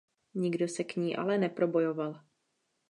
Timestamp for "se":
0.67-0.83